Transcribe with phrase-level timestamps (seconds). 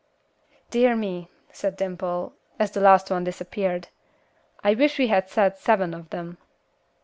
[0.71, 3.89] "Dear me," said Dimple, as the last one disappeared,
[4.63, 6.39] "I wish we had said seven of them."